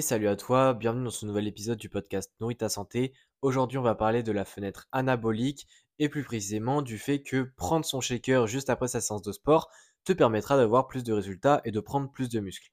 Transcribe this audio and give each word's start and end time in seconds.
Salut 0.00 0.28
à 0.28 0.36
toi, 0.36 0.72
bienvenue 0.72 1.04
dans 1.04 1.10
ce 1.10 1.26
nouvel 1.26 1.46
épisode 1.46 1.76
du 1.76 1.90
podcast 1.90 2.32
Nourrit 2.40 2.56
ta 2.56 2.70
santé. 2.70 3.12
Aujourd'hui, 3.42 3.76
on 3.76 3.82
va 3.82 3.94
parler 3.94 4.22
de 4.22 4.32
la 4.32 4.46
fenêtre 4.46 4.88
anabolique 4.92 5.66
et 5.98 6.08
plus 6.08 6.24
précisément 6.24 6.80
du 6.80 6.96
fait 6.96 7.22
que 7.22 7.52
prendre 7.56 7.84
son 7.84 8.00
shaker 8.00 8.46
juste 8.46 8.70
après 8.70 8.88
sa 8.88 9.02
séance 9.02 9.20
de 9.20 9.32
sport 9.32 9.68
te 10.04 10.14
permettra 10.14 10.56
d'avoir 10.56 10.86
plus 10.86 11.04
de 11.04 11.12
résultats 11.12 11.60
et 11.66 11.70
de 11.70 11.80
prendre 11.80 12.10
plus 12.10 12.30
de 12.30 12.40
muscles. 12.40 12.70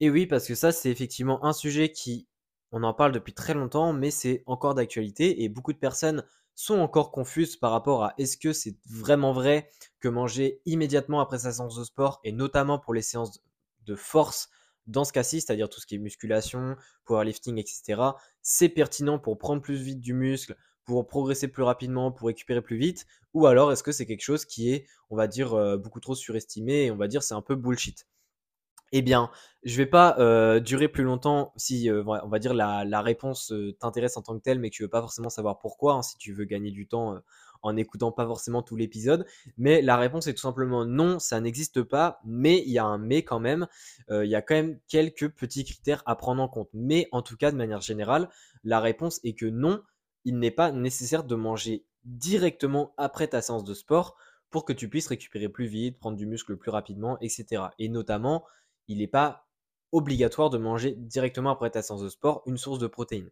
Et 0.00 0.10
oui, 0.10 0.26
parce 0.26 0.46
que 0.46 0.54
ça, 0.54 0.70
c'est 0.70 0.90
effectivement 0.90 1.42
un 1.44 1.54
sujet 1.54 1.92
qui, 1.92 2.28
on 2.72 2.82
en 2.82 2.92
parle 2.92 3.12
depuis 3.12 3.32
très 3.32 3.54
longtemps, 3.54 3.94
mais 3.94 4.10
c'est 4.10 4.42
encore 4.44 4.74
d'actualité 4.74 5.42
et 5.42 5.48
beaucoup 5.48 5.72
de 5.72 5.78
personnes 5.78 6.24
sont 6.54 6.78
encore 6.78 7.10
confuses 7.10 7.56
par 7.56 7.70
rapport 7.70 8.04
à 8.04 8.14
est-ce 8.18 8.36
que 8.36 8.52
c'est 8.52 8.76
vraiment 8.86 9.32
vrai 9.32 9.70
que 9.98 10.08
manger 10.08 10.60
immédiatement 10.66 11.20
après 11.20 11.38
sa 11.38 11.52
séance 11.52 11.76
de 11.76 11.84
sport 11.84 12.20
et 12.22 12.32
notamment 12.32 12.78
pour 12.78 12.92
les 12.92 13.02
séances 13.02 13.40
de 13.86 13.94
force 13.94 14.50
dans 14.86 15.04
ce 15.04 15.12
cas-ci, 15.12 15.40
c'est-à-dire 15.40 15.68
tout 15.68 15.80
ce 15.80 15.86
qui 15.86 15.94
est 15.94 15.98
musculation, 15.98 16.76
powerlifting, 17.04 17.58
etc., 17.58 18.00
c'est 18.42 18.68
pertinent 18.68 19.18
pour 19.18 19.38
prendre 19.38 19.62
plus 19.62 19.80
vite 19.80 20.00
du 20.00 20.14
muscle, 20.14 20.56
pour 20.84 21.06
progresser 21.06 21.48
plus 21.48 21.62
rapidement, 21.62 22.10
pour 22.10 22.28
récupérer 22.28 22.62
plus 22.62 22.76
vite 22.76 23.06
Ou 23.34 23.46
alors 23.46 23.72
est-ce 23.72 23.82
que 23.82 23.92
c'est 23.92 24.06
quelque 24.06 24.22
chose 24.22 24.44
qui 24.44 24.72
est, 24.72 24.86
on 25.10 25.16
va 25.16 25.26
dire, 25.26 25.54
euh, 25.54 25.76
beaucoup 25.76 26.00
trop 26.00 26.14
surestimé 26.14 26.86
et 26.86 26.90
on 26.90 26.96
va 26.96 27.08
dire 27.08 27.22
c'est 27.22 27.34
un 27.34 27.42
peu 27.42 27.54
bullshit? 27.54 28.06
Eh 28.92 29.02
bien, 29.02 29.30
je 29.62 29.76
vais 29.76 29.86
pas 29.86 30.16
euh, 30.18 30.58
durer 30.58 30.88
plus 30.88 31.04
longtemps 31.04 31.52
si, 31.56 31.88
euh, 31.88 32.02
on 32.04 32.28
va 32.28 32.40
dire, 32.40 32.54
la, 32.54 33.02
réponse 33.02 33.52
t'intéresse 33.78 34.16
en 34.16 34.22
tant 34.22 34.36
que 34.36 34.42
telle, 34.42 34.58
mais 34.58 34.70
que 34.70 34.74
tu 34.74 34.82
veux 34.82 34.88
pas 34.88 35.00
forcément 35.00 35.30
savoir 35.30 35.60
pourquoi, 35.60 35.94
hein, 35.94 36.02
si 36.02 36.18
tu 36.18 36.32
veux 36.32 36.44
gagner 36.44 36.72
du 36.72 36.88
temps 36.88 37.16
en 37.62 37.74
n'écoutant 37.74 38.12
pas 38.12 38.26
forcément 38.26 38.62
tout 38.62 38.76
l'épisode. 38.76 39.26
Mais 39.58 39.82
la 39.82 39.96
réponse 39.96 40.26
est 40.26 40.34
tout 40.34 40.40
simplement 40.40 40.84
non, 40.84 41.18
ça 41.18 41.40
n'existe 41.40 41.82
pas, 41.82 42.20
mais 42.24 42.62
il 42.66 42.72
y 42.72 42.78
a 42.78 42.84
un 42.84 42.98
mais 42.98 43.22
quand 43.22 43.40
même. 43.40 43.66
Euh, 44.10 44.24
il 44.24 44.30
y 44.30 44.34
a 44.34 44.42
quand 44.42 44.54
même 44.54 44.78
quelques 44.88 45.28
petits 45.28 45.64
critères 45.64 46.02
à 46.06 46.16
prendre 46.16 46.42
en 46.42 46.48
compte. 46.48 46.70
Mais 46.72 47.08
en 47.12 47.22
tout 47.22 47.36
cas, 47.36 47.50
de 47.50 47.56
manière 47.56 47.80
générale, 47.80 48.28
la 48.64 48.80
réponse 48.80 49.20
est 49.24 49.34
que 49.34 49.46
non, 49.46 49.82
il 50.24 50.38
n'est 50.38 50.50
pas 50.50 50.72
nécessaire 50.72 51.24
de 51.24 51.34
manger 51.34 51.84
directement 52.04 52.94
après 52.96 53.28
ta 53.28 53.42
séance 53.42 53.64
de 53.64 53.74
sport 53.74 54.16
pour 54.50 54.64
que 54.64 54.72
tu 54.72 54.88
puisses 54.88 55.06
récupérer 55.06 55.48
plus 55.48 55.66
vite, 55.66 55.98
prendre 55.98 56.16
du 56.16 56.26
muscle 56.26 56.56
plus 56.56 56.70
rapidement, 56.70 57.18
etc. 57.20 57.64
Et 57.78 57.88
notamment, 57.88 58.44
il 58.88 58.98
n'est 58.98 59.06
pas 59.06 59.46
obligatoire 59.92 60.50
de 60.50 60.58
manger 60.58 60.94
directement 60.96 61.50
après 61.50 61.70
ta 61.70 61.82
séance 61.82 62.02
de 62.02 62.08
sport 62.08 62.42
une 62.46 62.56
source 62.56 62.78
de 62.78 62.86
protéines. 62.86 63.30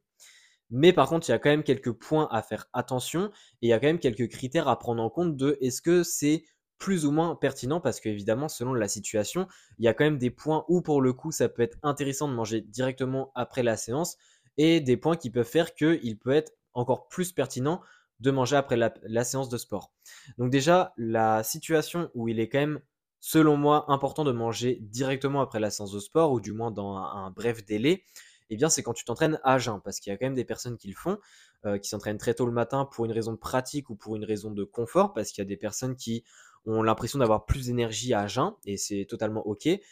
Mais 0.70 0.92
par 0.92 1.08
contre, 1.08 1.28
il 1.28 1.33
y 1.33 1.34
a 1.34 1.38
quand 1.38 1.50
même 1.50 1.62
quelques 1.62 1.92
points 1.92 2.28
à 2.30 2.42
faire 2.42 2.66
attention 2.72 3.30
et 3.62 3.66
il 3.66 3.69
y 3.69 3.72
a 3.72 3.80
quand 3.80 3.86
même 3.86 3.98
quelques 3.98 4.28
critères 4.28 4.69
à 4.69 4.78
prendre 4.78 5.02
en 5.02 5.11
compte 5.11 5.36
de 5.36 5.56
est-ce 5.61 5.80
que 5.80 6.02
c'est 6.02 6.44
plus 6.78 7.06
ou 7.06 7.11
moins 7.11 7.34
pertinent 7.34 7.80
parce 7.80 8.00
qu'évidemment, 8.00 8.48
selon 8.48 8.72
la 8.72 8.89
situation, 8.89 9.48
il 9.78 9.84
y 9.84 9.89
a 9.89 9.94
quand 9.94 10.05
même 10.05 10.19
des 10.19 10.30
points 10.30 10.64
où 10.69 10.80
pour 10.80 11.00
le 11.02 11.12
coup, 11.12 11.33
ça 11.33 11.48
peut 11.48 11.62
être 11.62 11.78
intéressant 11.83 12.28
de 12.28 12.34
manger 12.34 12.61
directement 12.61 13.33
après 13.34 13.62
la 13.62 13.77
séance 13.77 14.16
et 14.56 14.80
des 14.80 14.96
points 14.96 15.16
qui 15.16 15.30
peuvent 15.30 15.46
faire 15.46 15.74
qu'il 15.74 16.19
peut 16.19 16.33
être 16.33 16.52
encore 16.74 17.08
plus 17.08 17.33
pertinent 17.33 17.80
de 18.20 18.30
manger 18.30 18.56
après 18.56 18.77
la, 18.77 19.24
séance 19.24 19.48
de 19.48 19.56
sport. 19.56 19.92
Donc 20.39 20.50
déjà, 20.50 20.92
la 20.96 21.44
situation 21.44 22.11
où 22.14 22.28
il 22.28 22.41
est 22.41 22.48
quand 22.48 22.58
même, 22.58 22.80
selon 23.20 23.56
moi, 23.56 23.84
important 23.89 24.24
de 24.24 24.33
manger 24.33 24.78
directement 24.83 25.41
après 25.41 25.61
la 25.61 25.70
séance 25.70 25.92
de 25.92 26.00
sport 26.00 26.33
ou 26.33 26.41
du 26.41 26.52
moins 26.52 26.70
dans 26.72 26.96
un 26.96 27.30
bref 27.30 27.64
délai, 27.64 28.05
eh 28.50 28.56
bien, 28.56 28.68
c'est 28.68 28.82
quand 28.82 28.94
tu 28.94 29.04
t'entraînes 29.04 29.41
à 29.44 29.58
jeun, 29.58 29.80
parce 29.82 30.00
qu'il 30.00 30.10
y 30.10 30.14
a 30.14 30.18
quand 30.18 30.27
même 30.27 30.34
des 30.34 30.44
personnes 30.44 30.77
qui 30.77 30.88
le 30.88 30.94
font, 30.94 31.18
euh, 31.66 31.78
qui 31.78 31.88
s'entraînent 31.88 32.18
très 32.18 32.34
tôt 32.34 32.46
le 32.46 32.52
matin 32.52 32.84
pour 32.84 33.05
une 33.05 33.12
raison 33.12 33.32
de 33.32 33.38
pratique 33.38 33.90
ou 33.90 33.96
pour 33.96 34.16
une 34.16 34.24
raison 34.24 34.50
de 34.50 34.64
confort, 34.64 35.12
parce 35.12 35.30
qu'il 35.30 35.42
y 35.42 35.46
a 35.46 35.48
des 35.48 35.56
personnes 35.56 35.96
qui 35.96 36.24
ont 36.66 36.82
l'impression 36.82 37.18
d'avoir 37.18 37.46
plus 37.46 37.66
d'énergie 37.66 38.14
à 38.14 38.27
jeun, 38.27 38.52
et 38.64 38.77
c'est 38.77 39.06
totalement 39.08 39.46
OK. 39.46 39.66
Et 39.66 39.82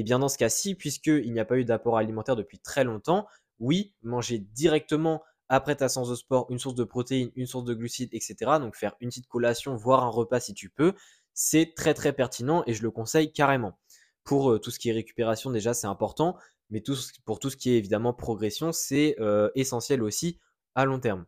eh 0.00 0.02
bien, 0.02 0.18
dans 0.18 0.28
ce 0.28 0.36
cas-ci, 0.36 0.74
puisqu'il 0.74 1.32
n'y 1.32 1.40
a 1.40 1.46
pas 1.46 1.56
eu 1.56 1.64
d'apport 1.64 1.96
alimentaire 1.96 2.36
depuis 2.36 2.58
très 2.58 2.84
longtemps, 2.84 3.26
oui, 3.58 3.94
manger 4.02 4.38
directement 4.38 5.22
après 5.48 5.76
ta 5.76 5.88
séance 5.88 6.10
de 6.10 6.14
sport 6.14 6.46
une 6.50 6.58
source 6.58 6.74
de 6.74 6.84
protéines, 6.84 7.30
une 7.36 7.46
source 7.46 7.64
de 7.64 7.74
glucides, 7.74 8.10
etc. 8.12 8.36
Donc 8.60 8.76
faire 8.76 8.94
une 9.00 9.08
petite 9.08 9.28
collation, 9.28 9.76
voire 9.76 10.04
un 10.04 10.08
repas 10.08 10.40
si 10.40 10.54
tu 10.54 10.68
peux, 10.68 10.94
c'est 11.34 11.74
très 11.76 11.94
très 11.94 12.12
pertinent 12.12 12.62
et 12.66 12.74
je 12.74 12.82
le 12.82 12.90
conseille 12.90 13.32
carrément. 13.32 13.78
Pour 14.24 14.50
euh, 14.50 14.58
tout 14.58 14.70
ce 14.70 14.78
qui 14.78 14.88
est 14.88 14.92
récupération, 14.92 15.50
déjà, 15.50 15.72
c'est 15.72 15.86
important 15.86 16.36
mais 16.70 16.82
pour 17.24 17.38
tout 17.38 17.50
ce 17.50 17.56
qui 17.56 17.70
est 17.70 17.78
évidemment 17.78 18.12
progression, 18.12 18.72
c'est 18.72 19.16
euh, 19.20 19.50
essentiel 19.54 20.02
aussi 20.02 20.40
à 20.74 20.84
long 20.84 20.98
terme. 20.98 21.26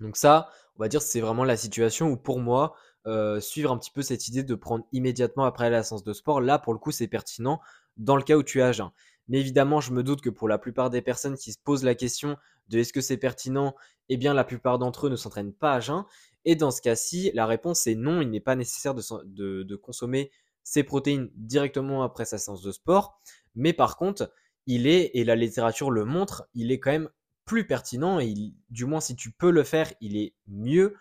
Donc 0.00 0.16
ça, 0.16 0.50
on 0.76 0.80
va 0.80 0.88
dire, 0.88 1.02
c'est 1.02 1.20
vraiment 1.20 1.44
la 1.44 1.56
situation 1.56 2.08
où 2.10 2.16
pour 2.16 2.40
moi, 2.40 2.74
euh, 3.06 3.40
suivre 3.40 3.70
un 3.70 3.78
petit 3.78 3.90
peu 3.90 4.02
cette 4.02 4.28
idée 4.28 4.42
de 4.42 4.54
prendre 4.54 4.84
immédiatement 4.92 5.44
après 5.44 5.70
la 5.70 5.82
séance 5.82 6.04
de 6.04 6.12
sport, 6.12 6.40
là 6.40 6.58
pour 6.58 6.74
le 6.74 6.78
coup 6.78 6.90
c'est 6.90 7.08
pertinent 7.08 7.60
dans 7.96 8.16
le 8.16 8.22
cas 8.22 8.36
où 8.36 8.42
tu 8.42 8.60
as 8.60 8.72
jeun. 8.72 8.90
Mais 9.28 9.40
évidemment, 9.40 9.80
je 9.80 9.92
me 9.92 10.02
doute 10.02 10.20
que 10.20 10.30
pour 10.30 10.48
la 10.48 10.58
plupart 10.58 10.90
des 10.90 11.02
personnes 11.02 11.36
qui 11.36 11.52
se 11.52 11.58
posent 11.62 11.84
la 11.84 11.94
question 11.94 12.36
de 12.68 12.78
est-ce 12.78 12.92
que 12.92 13.00
c'est 13.00 13.16
pertinent, 13.16 13.74
eh 14.08 14.16
bien 14.16 14.34
la 14.34 14.44
plupart 14.44 14.78
d'entre 14.78 15.06
eux 15.06 15.10
ne 15.10 15.16
s'entraînent 15.16 15.52
pas 15.52 15.74
à 15.74 15.80
jeun. 15.80 16.04
Et 16.44 16.56
dans 16.56 16.70
ce 16.70 16.82
cas-ci, 16.82 17.30
la 17.34 17.46
réponse 17.46 17.86
est 17.86 17.94
non, 17.94 18.20
il 18.20 18.30
n'est 18.30 18.40
pas 18.40 18.56
nécessaire 18.56 18.94
de 18.94 19.76
consommer 19.76 20.30
ces 20.62 20.82
protéines 20.82 21.30
directement 21.34 22.02
après 22.02 22.24
sa 22.24 22.38
séance 22.38 22.62
de 22.62 22.72
sport. 22.72 23.20
Mais 23.54 23.72
par 23.72 23.96
contre, 23.96 24.32
il 24.66 24.86
est, 24.86 25.10
et 25.14 25.24
la 25.24 25.36
littérature 25.36 25.90
le 25.90 26.04
montre, 26.04 26.48
il 26.54 26.70
est 26.72 26.80
quand 26.80 26.90
même 26.90 27.08
plus 27.44 27.66
pertinent, 27.66 28.20
du 28.68 28.84
moins 28.84 29.00
si 29.00 29.16
tu 29.16 29.32
peux 29.32 29.50
le 29.50 29.64
faire, 29.64 29.92
il 30.00 30.16
est 30.16 30.34
mieux 30.46 30.94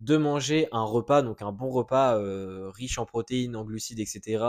de 0.00 0.16
manger 0.16 0.68
un 0.72 0.84
repas, 0.84 1.22
donc 1.22 1.42
un 1.42 1.52
bon 1.52 1.70
repas 1.70 2.18
euh, 2.18 2.70
riche 2.70 2.98
en 2.98 3.06
protéines, 3.06 3.56
en 3.56 3.64
glucides, 3.64 3.98
etc., 3.98 4.44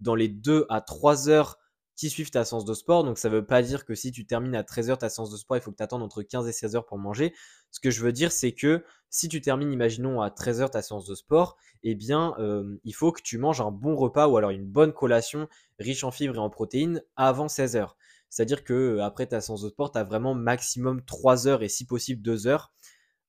dans 0.00 0.14
les 0.14 0.28
2 0.28 0.66
à 0.68 0.80
3 0.80 1.28
heures 1.28 1.58
qui 1.96 2.10
suivent 2.10 2.30
ta 2.30 2.44
séance 2.44 2.64
de 2.64 2.74
sport. 2.74 3.04
Donc 3.04 3.18
ça 3.18 3.28
ne 3.28 3.34
veut 3.34 3.46
pas 3.46 3.62
dire 3.62 3.84
que 3.84 3.94
si 3.94 4.12
tu 4.12 4.26
termines 4.26 4.54
à 4.54 4.62
13 4.62 4.90
heures 4.90 4.98
ta 4.98 5.08
séance 5.08 5.30
de 5.30 5.36
sport, 5.36 5.56
il 5.56 5.60
faut 5.60 5.72
que 5.72 5.76
tu 5.76 5.82
attendes 5.82 6.02
entre 6.02 6.22
15 6.22 6.46
et 6.46 6.52
16 6.52 6.76
heures 6.76 6.86
pour 6.86 6.98
manger. 6.98 7.34
Ce 7.70 7.80
que 7.80 7.90
je 7.90 8.02
veux 8.02 8.12
dire, 8.12 8.32
c'est 8.32 8.52
que 8.52 8.84
si 9.08 9.28
tu 9.28 9.40
termines, 9.40 9.72
imaginons, 9.72 10.20
à 10.20 10.30
13 10.30 10.60
heures 10.60 10.70
ta 10.70 10.82
séance 10.82 11.06
de 11.06 11.14
sport, 11.14 11.56
eh 11.82 11.94
bien, 11.94 12.34
euh, 12.38 12.78
il 12.84 12.94
faut 12.94 13.12
que 13.12 13.22
tu 13.22 13.38
manges 13.38 13.60
un 13.60 13.70
bon 13.70 13.96
repas 13.96 14.28
ou 14.28 14.36
alors 14.36 14.50
une 14.50 14.66
bonne 14.66 14.92
collation 14.92 15.48
riche 15.78 16.04
en 16.04 16.10
fibres 16.10 16.36
et 16.36 16.38
en 16.38 16.50
protéines 16.50 17.02
avant 17.16 17.48
16 17.48 17.76
heures. 17.76 17.96
C'est-à-dire 18.28 18.62
que 18.62 18.74
euh, 18.74 19.04
après 19.04 19.26
ta 19.26 19.40
séance 19.40 19.62
de 19.62 19.70
sport, 19.70 19.90
tu 19.90 19.98
as 19.98 20.04
vraiment 20.04 20.34
maximum 20.34 21.02
3 21.02 21.48
heures 21.48 21.62
et 21.62 21.68
si 21.68 21.86
possible 21.86 22.20
2 22.20 22.46
heures 22.46 22.72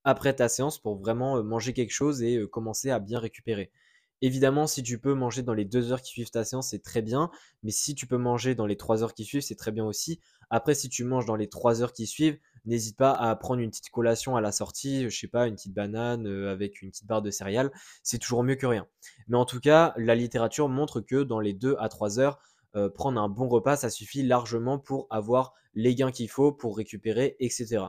après 0.04 0.34
ta 0.34 0.48
séance 0.48 0.78
pour 0.78 0.98
vraiment 0.98 1.38
euh, 1.38 1.42
manger 1.42 1.72
quelque 1.72 1.92
chose 1.92 2.22
et 2.22 2.46
commencer 2.50 2.90
à 2.90 2.98
bien 2.98 3.18
récupérer. 3.18 3.72
Évidemment, 4.20 4.66
si 4.66 4.82
tu 4.82 4.98
peux 4.98 5.14
manger 5.14 5.42
dans 5.42 5.54
les 5.54 5.64
deux 5.64 5.92
heures 5.92 6.02
qui 6.02 6.10
suivent 6.10 6.30
ta 6.30 6.44
séance, 6.44 6.70
c'est 6.70 6.82
très 6.82 7.02
bien. 7.02 7.30
Mais 7.62 7.70
si 7.70 7.94
tu 7.94 8.06
peux 8.06 8.16
manger 8.16 8.54
dans 8.54 8.66
les 8.66 8.76
trois 8.76 9.02
heures 9.02 9.14
qui 9.14 9.24
suivent, 9.24 9.42
c'est 9.42 9.54
très 9.54 9.70
bien 9.70 9.84
aussi. 9.84 10.20
Après, 10.50 10.74
si 10.74 10.88
tu 10.88 11.04
manges 11.04 11.26
dans 11.26 11.36
les 11.36 11.48
trois 11.48 11.82
heures 11.82 11.92
qui 11.92 12.06
suivent, 12.06 12.38
n'hésite 12.64 12.96
pas 12.96 13.12
à 13.12 13.34
prendre 13.36 13.60
une 13.60 13.70
petite 13.70 13.90
collation 13.90 14.36
à 14.36 14.40
la 14.40 14.50
sortie, 14.50 15.08
je 15.08 15.16
sais 15.18 15.28
pas, 15.28 15.46
une 15.46 15.54
petite 15.54 15.74
banane 15.74 16.26
euh, 16.26 16.50
avec 16.50 16.82
une 16.82 16.90
petite 16.90 17.06
barre 17.06 17.22
de 17.22 17.30
céréales. 17.30 17.70
C'est 18.02 18.18
toujours 18.18 18.42
mieux 18.42 18.56
que 18.56 18.66
rien. 18.66 18.86
Mais 19.28 19.36
en 19.36 19.44
tout 19.44 19.60
cas, 19.60 19.94
la 19.96 20.14
littérature 20.14 20.68
montre 20.68 21.00
que 21.00 21.22
dans 21.22 21.40
les 21.40 21.54
deux 21.54 21.76
à 21.78 21.88
trois 21.88 22.18
heures, 22.18 22.38
euh, 22.76 22.90
prendre 22.90 23.20
un 23.20 23.28
bon 23.28 23.48
repas, 23.48 23.76
ça 23.76 23.90
suffit 23.90 24.22
largement 24.22 24.78
pour 24.78 25.06
avoir 25.10 25.54
les 25.74 25.94
gains 25.94 26.10
qu'il 26.10 26.28
faut 26.28 26.52
pour 26.52 26.76
récupérer, 26.76 27.36
etc. 27.40 27.84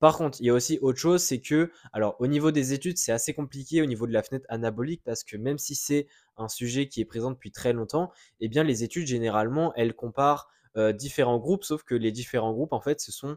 Par 0.00 0.16
contre, 0.18 0.38
il 0.40 0.46
y 0.46 0.50
a 0.50 0.54
aussi 0.54 0.78
autre 0.82 0.98
chose, 0.98 1.22
c'est 1.22 1.40
que, 1.40 1.70
alors 1.92 2.16
au 2.20 2.26
niveau 2.26 2.50
des 2.50 2.72
études, 2.72 2.98
c'est 2.98 3.12
assez 3.12 3.32
compliqué 3.32 3.80
au 3.80 3.86
niveau 3.86 4.06
de 4.06 4.12
la 4.12 4.22
fenêtre 4.22 4.46
anabolique 4.48 5.02
parce 5.04 5.24
que 5.24 5.36
même 5.36 5.58
si 5.58 5.74
c'est 5.74 6.08
un 6.36 6.48
sujet 6.48 6.88
qui 6.88 7.00
est 7.00 7.04
présent 7.04 7.30
depuis 7.30 7.52
très 7.52 7.72
longtemps, 7.72 8.12
eh 8.40 8.48
bien 8.48 8.64
les 8.64 8.84
études 8.84 9.06
généralement, 9.06 9.72
elles 9.76 9.94
comparent 9.94 10.48
euh, 10.76 10.92
différents 10.92 11.38
groupes, 11.38 11.64
sauf 11.64 11.84
que 11.84 11.94
les 11.94 12.12
différents 12.12 12.52
groupes, 12.52 12.72
en 12.72 12.80
fait, 12.80 13.00
ce 13.00 13.12
sont 13.12 13.36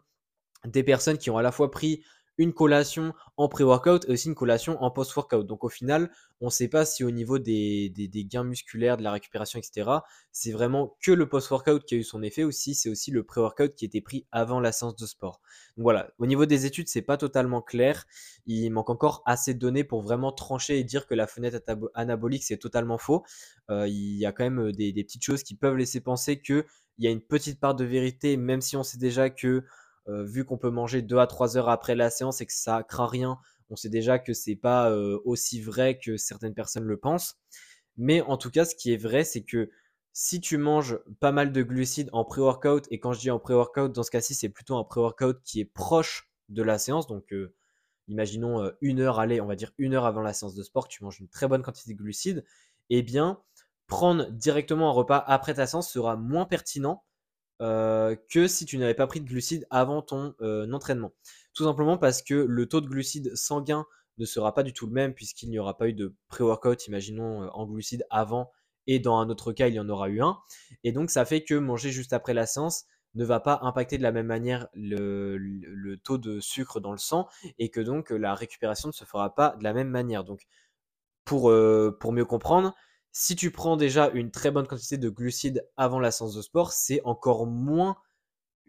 des 0.66 0.84
personnes 0.84 1.18
qui 1.18 1.29
ont 1.29 1.38
à 1.38 1.44
la 1.44 1.51
fois 1.51 1.72
pris 1.72 2.03
une 2.38 2.53
collation 2.53 3.14
en 3.36 3.48
pré-workout 3.48 4.06
et 4.08 4.12
aussi 4.12 4.28
une 4.28 4.36
collation 4.36 4.81
en 4.81 4.92
post-workout. 4.92 5.46
Donc 5.46 5.64
au 5.64 5.70
final, 5.70 6.12
on 6.40 6.46
ne 6.46 6.52
sait 6.52 6.68
pas 6.68 6.86
si 6.86 7.03
au 7.03 7.12
niveau 7.12 7.40
des, 7.40 7.92
gains 8.30 8.44
musculaires, 8.44 8.98
de 8.98 9.04
la 9.04 9.12
récupération, 9.12 9.60
etc., 9.60 9.89
c'est 10.31 10.51
vraiment 10.51 10.95
que 11.01 11.12
le 11.12 11.28
post-workout 11.28 11.84
qui 11.86 11.95
a 11.95 11.98
eu 11.98 12.04
son 12.04 12.22
effet 12.22 12.44
ou 12.44 12.51
si 12.51 12.75
c'est 12.75 12.89
aussi 12.89 13.12
le 13.12 13.24
pré-workout 13.24 13.74
qui 13.75 13.86
était 13.86 14.01
pris 14.01 14.28
avant 14.31 14.60
la 14.60 14.72
séance 14.72 14.95
de 14.95 15.06
sport. 15.06 15.42
Donc 15.78 15.84
voilà, 15.84 16.12
au 16.19 16.25
niveau 16.28 16.45
des 16.45 16.66
études, 16.66 16.88
c'est 16.88 17.01
pas 17.01 17.18
totalement 17.18 17.62
clair. 17.62 18.06
Il 18.45 18.69
manque 18.69 18.90
encore 18.90 19.24
assez 19.25 19.54
de 19.54 19.60
données 19.60 19.83
pour 19.83 20.01
vraiment 20.01 20.31
trancher 20.31 20.80
et 20.80 20.83
dire 20.83 21.07
que 21.07 21.16
la 21.16 21.28
fenêtre 21.28 21.60
anabolique, 21.95 22.44
c'est 22.44 22.57
totalement 22.57 22.98
faux. 22.98 23.24
Euh, 23.69 23.88
il 23.88 24.18
y 24.18 24.25
a 24.25 24.31
quand 24.31 24.44
même 24.44 24.72
des, 24.72 24.94
des 24.94 25.04
petites 25.04 25.24
choses 25.24 25.44
qui 25.44 25.56
peuvent 25.56 25.75
laisser 25.75 26.01
penser 26.01 26.40
qu'il 26.40 26.66
y 27.00 27.07
a 27.07 27.12
une 27.12 27.22
petite 27.22 27.60
part 27.60 27.75
de 27.75 27.83
vérité, 27.83 28.38
même 28.38 28.62
si 28.62 28.78
on 28.78 28.83
sait 28.83 28.98
déjà 28.98 29.30
que 29.30 29.63
euh, 30.07 30.24
vu 30.24 30.45
qu'on 30.45 30.57
peut 30.57 30.69
manger 30.69 31.01
2 31.01 31.18
à 31.18 31.27
3 31.27 31.57
heures 31.57 31.69
après 31.69 31.95
la 31.95 32.09
séance 32.09 32.42
et 32.42 32.45
que 32.45 32.54
ça 32.54 32.83
craint 32.83 33.07
rien, 33.07 33.38
on 33.69 33.75
sait 33.75 33.89
déjà 33.89 34.19
que 34.19 34.33
c'est 34.33 34.56
pas 34.56 34.89
euh, 34.92 35.19
aussi 35.25 35.62
vrai 35.62 36.00
que 36.00 36.18
certaines 36.18 36.54
personnes 36.54 36.86
le 36.86 36.98
pensent. 36.98 37.38
Mais 37.98 38.21
en 38.21 38.38
tout 38.38 38.51
cas, 38.51 38.65
ce 38.65 38.75
qui 38.75 38.94
est 38.94 38.98
vrai, 38.98 39.24
c'est 39.24 39.44
que 39.44 39.69
si 40.13 40.39
tu 40.42 40.57
manges 40.57 41.00
pas 41.19 41.31
mal 41.31 41.51
de 41.51 41.63
glucides 41.63 42.09
en 42.13 42.24
pré-workout, 42.25 42.88
et 42.92 43.00
quand 43.00 43.13
je 43.13 43.19
dis 43.19 43.31
en 43.31 43.39
pré-workout, 43.39 43.92
dans 43.92 44.04
ce 44.04 44.12
cas-ci, 44.12 44.36
c'est 44.36 44.50
plutôt 44.50 44.77
un 44.77 44.83
pré-workout 44.83 45.42
qui 45.44 45.59
est 45.59 45.65
proche 45.65 46.31
de 46.50 46.63
la 46.63 46.77
séance, 46.77 47.07
donc 47.07 47.33
euh, 47.33 47.54
imaginons 48.07 48.71
une 48.81 49.01
heure, 49.01 49.19
allez, 49.19 49.42
on 49.42 49.45
va 49.48 49.56
dire 49.56 49.74
une 49.77 49.94
heure 49.94 50.06
avant 50.06 50.21
la 50.21 50.33
séance 50.33 50.56
de 50.56 50.63
sport, 50.63 50.88
tu 50.88 51.04
manges 51.04 51.19
une 51.19 51.27
très 51.27 51.48
bonne 51.48 51.62
quantité 51.62 51.94
de 51.94 51.98
glucides, 51.98 52.45
eh 52.89 53.04
bien, 53.04 53.42
prendre 53.88 54.30
directement 54.31 54.89
un 54.89 54.94
repas 54.94 55.24
après 55.27 55.56
ta 55.56 55.68
séance 55.68 55.89
sera 55.92 56.15
moins 56.15 56.45
pertinent 56.45 57.04
que 57.59 58.48
si 58.48 58.65
tu 58.65 58.77
n'avais 58.77 58.94
pas 58.94 59.07
pris 59.07 59.21
de 59.21 59.27
glucides 59.27 59.68
avant 59.69 60.01
ton 60.01 60.36
entraînement. 60.71 61.13
Tout 61.54 61.63
simplement 61.63 61.98
parce 61.98 62.21
que 62.21 62.36
le 62.36 62.68
taux 62.68 62.81
de 62.81 62.88
glucides 62.88 63.36
sanguin 63.36 63.86
ne 64.18 64.25
sera 64.25 64.54
pas 64.54 64.63
du 64.63 64.74
tout 64.74 64.88
le 64.88 64.94
même 64.94 65.13
puisqu'il 65.13 65.50
n'y 65.50 65.59
aura 65.59 65.77
pas 65.77 65.88
eu 65.88 65.94
de 65.94 66.15
pré-workout, 66.30 66.88
imaginons, 66.88 67.50
en 67.51 67.65
glucides 67.65 68.06
avant 68.09 68.51
et 68.88 69.00
dans 69.00 69.18
un 69.18 69.30
autre 69.30 69.51
cas, 69.51 69.68
il 69.68 69.75
y 69.75 69.80
en 69.80 69.89
aura 69.89 70.09
eu 70.09 70.21
un. 70.21 70.39
Et 70.83 70.92
donc, 70.92 71.12
ça 71.12 71.25
fait 71.25 71.44
que 71.44 71.54
manger 71.54 71.92
juste 71.92 72.13
après 72.13 72.33
la 72.33 72.45
séance 72.45 72.86
ne 73.15 73.25
va 73.25 73.39
pas 73.39 73.59
impacter 73.63 73.98
de 73.98 74.04
la 74.04 74.12
même 74.12 74.27
manière 74.27 74.68
le, 74.74 75.95
taux 76.04 76.18
de 76.18 76.39
sucre 76.39 76.80
dans 76.80 76.92
le 76.92 76.98
sang 76.98 77.27
et 77.57 77.69
que 77.69 77.81
donc 77.81 78.12
la 78.12 78.33
récupération 78.33 78.89
ne 78.89 78.94
se 78.94 79.04
fera 79.04 79.36
pas 79.36 79.56
de 79.59 79.63
la 79.63 79.74
même 79.74 79.89
manière. 79.89 80.24
Donc, 80.24 80.48
pour, 81.25 81.54
pour 82.00 82.13
mieux 82.13 82.25
comprendre, 82.25 82.74
si 83.19 83.36
tu 83.36 83.50
prends 83.50 83.78
déjà 83.78 84.12
une 84.14 84.30
très 84.30 84.52
bonne 84.52 84.68
quantité 84.68 85.00
de 85.00 85.10
glucides 85.10 85.68
avant 85.75 86.00
la 86.00 86.12
séance 86.12 86.36
de 86.36 86.42
sport, 86.44 86.72
c'est 86.72 87.02
encore 87.04 87.48
moins, 87.48 87.98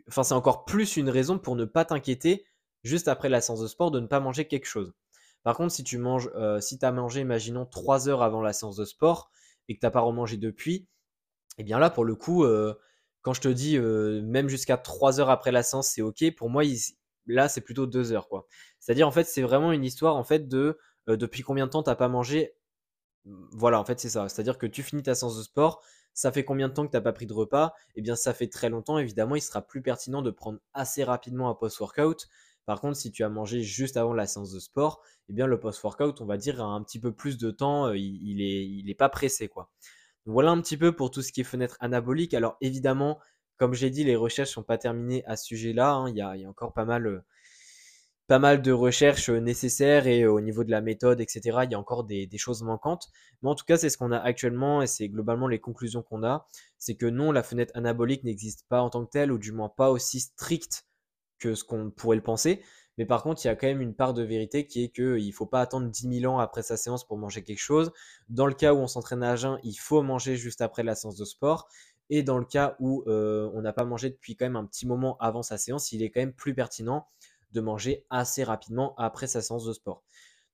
enfin 0.09 0.23
c'est 0.23 0.33
encore 0.33 0.65
plus 0.65 0.97
une 0.97 1.11
raison 1.11 1.39
pour 1.39 1.55
ne 1.55 1.67
pas 1.67 1.85
t'inquiéter 1.85 2.47
juste 2.83 3.09
après 3.09 3.29
la 3.29 3.43
séance 3.43 3.61
de 3.61 3.67
sport 3.67 3.91
de 3.91 4.00
ne 4.00 4.06
pas 4.06 4.21
manger 4.21 4.49
quelque 4.49 4.65
chose. 4.65 4.95
Par 5.43 5.55
contre, 5.55 5.75
si 5.75 5.85
tu 5.85 5.99
manges, 5.99 6.31
euh, 6.35 6.62
si 6.62 6.79
as 6.81 6.93
mangé, 6.93 7.21
imaginons 7.21 7.67
3 7.67 8.09
heures 8.09 8.23
avant 8.23 8.41
la 8.41 8.55
séance 8.55 8.77
de 8.77 8.87
sport 8.87 9.31
et 9.69 9.75
que 9.75 9.81
tu 9.81 9.87
n'as 9.87 9.91
pas 9.91 10.00
remangé 10.00 10.39
depuis, 10.39 10.89
eh 11.59 11.62
bien 11.62 11.79
là, 11.79 11.91
pour 11.91 12.06
le 12.06 12.15
coup, 12.15 12.45
euh, 12.45 12.75
quand 13.21 13.35
je 13.35 13.43
te 13.43 13.49
dis 13.49 13.77
euh, 13.77 14.23
même 14.23 14.49
jusqu'à 14.49 14.79
3 14.79 15.21
heures 15.21 15.29
après 15.29 15.53
la 15.53 15.62
séance, 15.62 15.89
c'est 15.89 16.00
ok. 16.00 16.25
Pour 16.39 16.49
moi, 16.49 16.62
là, 17.27 17.50
c'est 17.50 17.61
plutôt 17.61 17.85
2 17.87 18.12
heures. 18.12 18.31
C'est-à-dire, 18.81 19.06
en 19.06 19.12
fait, 19.12 19.25
c'est 19.25 19.43
vraiment 19.43 19.73
une 19.73 19.85
histoire, 19.85 20.17
en 20.17 20.25
fait, 20.25 20.49
de 20.49 20.79
depuis 21.06 21.43
combien 21.43 21.67
de 21.67 21.71
temps 21.71 21.83
tu 21.83 21.91
n'as 21.91 21.97
pas 21.97 22.09
mangé 22.09 22.55
voilà, 23.52 23.80
en 23.80 23.84
fait, 23.84 24.00
c'est 24.00 24.08
ça. 24.08 24.28
C'est-à-dire 24.28 24.58
que 24.58 24.66
tu 24.66 24.82
finis 24.82 25.02
ta 25.02 25.14
séance 25.14 25.36
de 25.36 25.42
sport, 25.42 25.82
ça 26.14 26.32
fait 26.32 26.44
combien 26.44 26.69
de 26.69 26.75
temps 26.75 26.86
que 26.86 26.90
tu 26.90 26.96
n'as 26.96 27.02
pas 27.02 27.12
pris 27.12 27.26
de 27.26 27.32
repas? 27.32 27.75
Eh 27.94 28.02
bien, 28.02 28.16
ça 28.16 28.34
fait 28.34 28.48
très 28.48 28.69
longtemps. 28.69 28.98
Évidemment, 28.98 29.36
il 29.36 29.40
sera 29.40 29.62
plus 29.62 29.82
pertinent 29.82 30.22
de 30.22 30.30
prendre 30.30 30.58
assez 30.75 31.04
rapidement 31.04 31.48
un 31.48 31.54
post-workout. 31.54 32.28
Par 32.66 32.80
contre, 32.80 32.96
si 32.96 33.12
tu 33.12 33.25
as 33.25 33.28
mangé 33.28 33.62
juste 33.62 33.96
avant 33.96 34.12
la 34.12 34.26
séance 34.26 34.52
de 34.52 34.60
sport, 34.60 35.00
eh 35.28 35.32
bien, 35.32 35.46
le 35.46 35.58
post-workout, 35.58 36.20
on 36.20 36.26
va 36.26 36.36
dire, 36.36 36.60
a 36.60 36.64
un 36.64 36.82
petit 36.82 37.00
peu 37.00 37.12
plus 37.12 37.38
de 37.38 37.50
temps. 37.50 37.86
Euh, 37.86 37.96
il, 37.96 38.84
n'est 38.84 38.94
pas 38.94 39.08
pressé, 39.08 39.48
quoi. 39.48 39.70
voilà 40.26 40.50
un 40.50 40.60
petit 40.60 40.76
peu 40.76 40.94
pour 40.94 41.10
tout 41.10 41.22
ce 41.22 41.32
qui 41.32 41.40
est 41.42 41.44
fenêtre 41.44 41.76
anabolique. 41.80 42.34
Alors, 42.34 42.56
évidemment, 42.60 43.20
comme 43.56 43.75
j'ai 43.75 43.90
dit, 43.90 44.04
les 44.04 44.16
recherches 44.16 44.50
sont 44.50 44.62
pas 44.62 44.78
terminées 44.78 45.25
à 45.26 45.36
ce 45.36 45.46
sujet-là. 45.46 45.92
Hein. 45.94 46.10
Il, 46.10 46.16
y 46.16 46.20
a, 46.22 46.48
encore 46.48 46.72
pas 46.72 46.84
mal 46.84 47.06
euh, 47.06 47.25
pas 48.28 48.38
mal 48.38 48.60
de 48.60 48.72
recherches 48.72 49.30
euh, 49.30 49.40
nécessaires 49.40 50.06
et 50.06 50.22
euh, 50.22 50.30
au 50.30 50.40
niveau 50.42 50.62
de 50.62 50.70
la 50.70 50.82
méthode, 50.82 51.20
etc., 51.20 51.60
il 51.64 51.72
y 51.72 51.75
a 51.75 51.78
encore 51.78 52.04
des, 52.04 52.28
choses 52.36 52.62
manquantes. 52.62 53.08
Mais 53.42 53.48
en 53.48 53.54
tout 53.54 53.64
cas, 53.64 53.78
c'est 53.78 53.88
ce 53.88 53.96
qu'on 53.96 54.12
a 54.12 54.19
actuellement 54.19 54.82
et 54.82 54.86
c'est 54.86 55.08
globalement 55.08 55.48
les 55.48 55.58
conclusions 55.58 56.02
qu'on 56.02 56.22
a. 56.22 56.46
C'est 56.78 56.94
que 56.94 57.06
non, 57.06 57.32
la 57.32 57.42
fenêtre 57.42 57.72
anabolique 57.75 58.25
n'existe 58.25 58.66
pas 58.69 58.82
en 58.82 58.90
tant 58.90 59.04
que 59.04 59.10
telle, 59.10 59.32
ou 59.32 59.38
du 59.38 59.50
moins 59.50 59.70
pas 59.70 59.90
aussi 59.90 60.20
stricte 60.20 60.84
que 61.38 61.54
ce 61.54 61.64
qu'on 61.64 61.90
pourrait 61.90 62.16
le 62.16 62.22
penser. 62.22 62.62
Mais 62.98 63.06
par 63.06 63.22
contre, 63.22 63.42
il 63.44 63.48
y 63.48 63.50
a 63.50 63.56
quand 63.56 63.66
même 63.66 63.80
une 63.80 63.94
part 63.94 64.12
de 64.12 64.22
vérité 64.22 64.66
qui 64.66 64.84
est 64.84 64.88
qu'il 64.90 65.26
ne 65.26 65.32
faut 65.32 65.46
pas 65.46 65.62
attendre 65.62 65.88
10 65.88 66.20
000 66.20 66.32
ans 66.32 66.38
après 66.38 66.62
sa 66.62 66.76
séance 66.76 67.06
pour 67.06 67.16
manger 67.16 67.42
quelque 67.42 67.60
chose. 67.60 67.92
Dans 68.28 68.46
le 68.46 68.54
cas 68.54 68.75
où 68.75 68.78
on 68.78 68.88
s'entraîne 68.88 69.22
à 69.22 69.36
jeun, 69.36 69.58
il 69.62 69.76
faut 69.76 70.02
manger 70.02 70.36
juste 70.36 70.60
après 70.60 70.82
la 70.82 70.94
séance 70.94 71.16
de 71.16 71.25
sport. 71.25 71.69
Et 72.10 72.22
dans 72.22 72.38
le 72.38 72.44
cas 72.44 72.76
où 72.80 73.04
euh, 73.06 73.50
on 73.54 73.62
n'a 73.62 73.72
pas 73.72 73.84
mangé 73.84 74.10
depuis 74.10 74.36
quand 74.36 74.46
même 74.46 74.56
un 74.56 74.66
petit 74.66 74.86
moment 74.86 75.16
avant 75.19 75.42
sa 75.42 75.56
séance, 75.58 75.92
il 75.92 76.02
est 76.02 76.10
quand 76.10 76.20
même 76.20 76.32
plus 76.32 76.54
pertinent 76.54 77.06
de 77.53 77.61
manger 77.61 78.06
assez 78.11 78.45
rapidement 78.45 78.95
après 78.97 79.27
sa 79.27 79.43
séance 79.43 79.65
de 79.65 79.73
sport. 79.73 80.03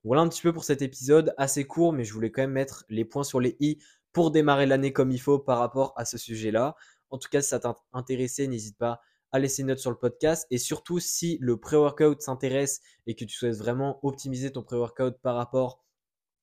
Voilà 0.05 0.23
un 0.23 0.29
petit 0.29 0.43
peu 0.43 0.53
pour 0.53 0.65
cet 0.65 0.83
épisode, 0.83 1.35
assez 1.39 1.65
court, 1.65 1.93
mais 1.93 2.05
je 2.05 2.13
voulais 2.13 2.31
quand 2.31 2.43
même 2.43 2.53
mettre 2.53 2.85
les 2.89 3.05
points 3.05 3.25
sur 3.25 3.41
les 3.41 3.57
i 3.61 3.79
pour 4.13 4.31
démarrer 4.31 4.67
l'année 4.67 4.93
comme 4.93 5.11
il 5.11 5.21
faut 5.21 5.39
par 5.39 5.59
rapport 5.59 5.93
à 5.97 6.05
ce 6.05 6.19
sujet-là. 6.19 6.77
En 7.11 7.19
tout 7.19 7.29
cas, 7.29 7.41
si 7.41 7.49
ça 7.49 7.59
t'a 7.59 7.81
intéressé, 7.93 8.47
n'hésite 8.47 8.77
pas 8.77 9.01
à 9.33 9.41
laisser 9.41 9.63
une 9.63 9.69
note 9.69 9.79
sur 9.79 9.91
le 9.91 9.99
podcast. 9.99 10.47
Et 10.51 10.59
surtout, 10.59 11.01
si 11.01 11.39
le 11.41 11.59
pré-workout 11.59 12.23
s'intéresse 12.23 12.81
et 13.07 13.17
que 13.17 13.25
tu 13.25 13.35
souhaites 13.35 13.57
vraiment 13.57 13.99
optimiser 14.05 14.53
ton 14.53 14.63
pré-workout 14.63 15.19
par 15.23 15.35
rapport 15.35 15.83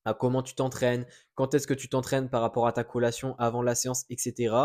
à 0.04 0.14
comment 0.14 0.44
tu 0.44 0.56
t'entraînes, 0.56 1.06
quand 1.36 1.54
est-ce 1.54 1.68
que 1.68 1.74
tu 1.74 1.88
t'entraînes 1.88 2.30
par 2.30 2.42
rapport 2.42 2.68
à 2.68 2.74
ta 2.74 2.84
collation 2.84 3.36
avant 3.38 3.62
la 3.62 3.76
séance, 3.76 4.06
etc. 4.10 4.56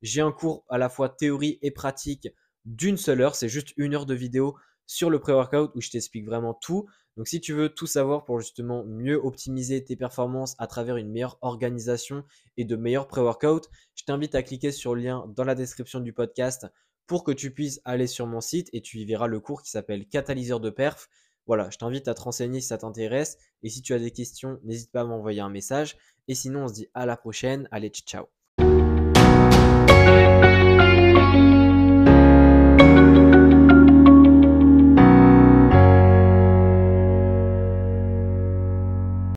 J'ai 0.00 0.22
un 0.22 0.32
cours 0.32 0.64
à 0.68 0.78
la 0.78 0.88
fois 0.88 1.08
théorie 1.08 1.58
et 1.60 1.72
pratique 1.72 2.28
d'une 2.64 2.96
seule 2.96 3.20
heure. 3.20 3.34
C'est 3.34 3.48
juste 3.48 3.74
une 3.76 3.94
heure 3.94 4.06
de 4.06 4.14
vidéo 4.14 4.56
sur 4.86 5.10
le 5.10 5.18
pré-workout 5.18 5.72
où 5.74 5.80
je 5.80 5.90
t'explique 5.90 6.26
vraiment 6.26 6.54
tout. 6.54 6.86
Donc 7.16 7.28
si 7.28 7.40
tu 7.40 7.52
veux 7.52 7.68
tout 7.68 7.86
savoir 7.86 8.24
pour 8.24 8.40
justement 8.40 8.84
mieux 8.84 9.16
optimiser 9.16 9.84
tes 9.84 9.96
performances 9.96 10.56
à 10.58 10.66
travers 10.66 10.96
une 10.96 11.10
meilleure 11.10 11.38
organisation 11.42 12.24
et 12.56 12.64
de 12.64 12.76
meilleurs 12.76 13.06
pré-workouts, 13.06 13.68
je 13.94 14.04
t'invite 14.04 14.34
à 14.34 14.42
cliquer 14.42 14.72
sur 14.72 14.94
le 14.94 15.02
lien 15.02 15.24
dans 15.36 15.44
la 15.44 15.54
description 15.54 16.00
du 16.00 16.12
podcast 16.12 16.66
pour 17.06 17.24
que 17.24 17.32
tu 17.32 17.52
puisses 17.52 17.80
aller 17.84 18.06
sur 18.06 18.26
mon 18.26 18.40
site 18.40 18.68
et 18.72 18.80
tu 18.80 18.98
y 18.98 19.04
verras 19.04 19.26
le 19.26 19.40
cours 19.40 19.62
qui 19.62 19.70
s'appelle 19.70 20.06
Catalyseur 20.06 20.60
de 20.60 20.70
perf. 20.70 21.08
Voilà, 21.46 21.68
je 21.70 21.76
t'invite 21.76 22.08
à 22.08 22.14
te 22.14 22.22
renseigner 22.22 22.60
si 22.60 22.68
ça 22.68 22.78
t'intéresse 22.78 23.36
et 23.62 23.68
si 23.68 23.82
tu 23.82 23.92
as 23.92 23.98
des 23.98 24.10
questions, 24.10 24.58
n'hésite 24.64 24.90
pas 24.90 25.02
à 25.02 25.04
m'envoyer 25.04 25.40
un 25.40 25.50
message. 25.50 25.96
Et 26.26 26.34
sinon, 26.34 26.64
on 26.64 26.68
se 26.68 26.74
dit 26.74 26.88
à 26.94 27.04
la 27.04 27.16
prochaine. 27.16 27.68
Allez, 27.70 27.90
ciao 27.90 28.43